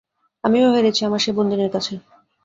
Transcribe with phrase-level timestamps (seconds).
[0.43, 1.93] আমিও হেরেছি আমার সেই বন্দিনীর কাছে।